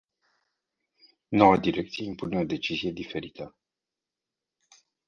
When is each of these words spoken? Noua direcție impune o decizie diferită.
Noua 1.27 1.57
direcție 1.57 2.05
impune 2.05 2.37
o 2.37 2.43
decizie 2.45 2.91
diferită. 2.91 3.55